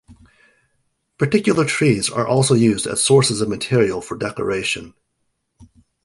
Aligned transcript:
Particular 1.19 1.63
trees 1.63 2.09
are 2.09 2.25
also 2.25 2.55
used 2.55 2.87
as 2.87 3.03
sources 3.03 3.39
of 3.39 3.49
material 3.49 4.01
for 4.01 4.17
decoration. 4.17 4.95